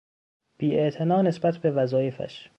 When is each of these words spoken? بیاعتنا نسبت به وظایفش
بیاعتنا 0.57 1.21
نسبت 1.21 1.57
به 1.57 1.71
وظایفش 1.71 2.49